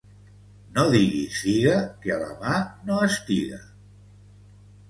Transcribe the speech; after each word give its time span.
No 0.77 0.85
diguis 0.95 1.35
figa 1.43 1.75
que 2.05 2.13
a 2.15 2.19
la 2.23 2.31
mà 2.41 2.57
no 2.89 2.99
estiga. 3.11 3.61